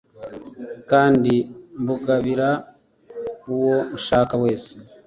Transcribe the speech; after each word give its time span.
kandi 0.89 1.33
mbugabira 1.81 2.49
uwo 3.53 3.77
nshaka 3.97 4.33
wese 4.43 4.73